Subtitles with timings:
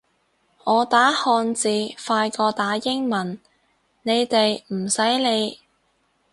[0.63, 1.69] 我打漢字
[2.07, 3.39] 快過打英文，
[4.01, 5.59] 你哋唔使理